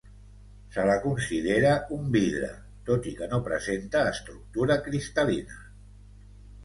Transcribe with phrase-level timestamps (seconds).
[0.75, 2.49] Se la considera un vidre,
[2.89, 5.61] tot i que no presenta estructura cristal·lina.